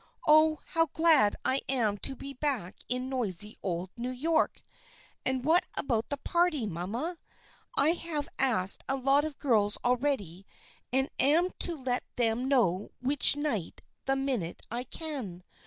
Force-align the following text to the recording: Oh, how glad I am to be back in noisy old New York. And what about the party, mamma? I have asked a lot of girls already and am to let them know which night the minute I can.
Oh, 0.25 0.57
how 0.65 0.87
glad 0.93 1.35
I 1.45 1.61
am 1.69 1.99
to 1.99 2.15
be 2.15 2.33
back 2.33 2.73
in 2.89 3.07
noisy 3.07 3.55
old 3.61 3.91
New 3.95 4.09
York. 4.09 4.63
And 5.27 5.45
what 5.45 5.63
about 5.75 6.09
the 6.09 6.17
party, 6.17 6.65
mamma? 6.65 7.19
I 7.77 7.89
have 7.91 8.27
asked 8.39 8.83
a 8.89 8.95
lot 8.95 9.25
of 9.25 9.37
girls 9.37 9.77
already 9.85 10.47
and 10.91 11.07
am 11.19 11.51
to 11.59 11.75
let 11.75 12.03
them 12.15 12.47
know 12.49 12.89
which 12.99 13.35
night 13.35 13.83
the 14.05 14.15
minute 14.15 14.63
I 14.71 14.85
can. 14.85 15.43